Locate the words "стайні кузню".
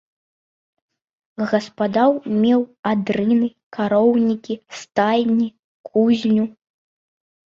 4.79-6.45